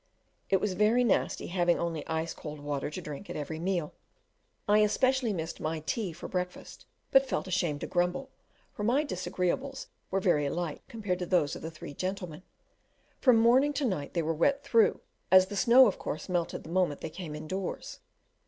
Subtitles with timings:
[0.49, 3.93] It was very nasty having only ice cold water to drink at every meal.
[4.67, 8.31] I especially missed my tea for breakfast; but felt ashamed to grumble,
[8.73, 12.41] for my disagreeables were very light compared to those of the three gentlemen.
[13.19, 15.01] From morning to night they were wet through,
[15.31, 17.99] as the snow of course melted the moment they came indoors.